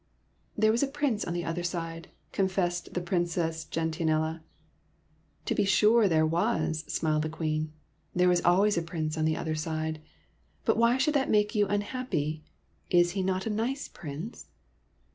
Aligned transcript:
"There 0.57 0.71
was 0.71 0.81
a 0.81 0.87
prince 0.87 1.25
on 1.25 1.35
the 1.35 1.45
other 1.45 1.61
side," 1.61 2.07
confessed 2.31 2.95
the 2.95 3.01
Princess 3.01 3.65
Gentianella." 3.65 4.41
To 5.45 5.53
be 5.53 5.63
sure, 5.63 6.07
there 6.07 6.25
was," 6.25 6.79
smiled 6.91 7.21
the 7.21 7.29
Queen. 7.29 7.71
"There 8.15 8.31
is 8.31 8.41
always 8.43 8.79
a 8.79 8.81
prince 8.81 9.15
on 9.15 9.25
the 9.25 9.37
other 9.37 9.53
side; 9.53 10.01
but 10.65 10.77
v/hy 10.77 10.97
should 10.97 11.13
that 11.13 11.29
make 11.29 11.53
you 11.53 11.67
unhappy? 11.67 12.43
Is 12.89 13.11
he 13.11 13.21
not 13.21 13.45
a 13.45 13.51
nice 13.51 13.87
prince?" 13.87 14.47